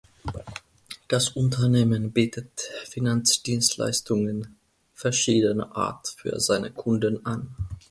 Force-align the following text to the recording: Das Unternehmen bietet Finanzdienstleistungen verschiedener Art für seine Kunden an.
Das 1.07 1.29
Unternehmen 1.29 2.11
bietet 2.11 2.59
Finanzdienstleistungen 2.89 4.57
verschiedener 4.95 5.75
Art 5.77 6.07
für 6.17 6.39
seine 6.39 6.71
Kunden 6.71 7.23
an. 7.23 7.55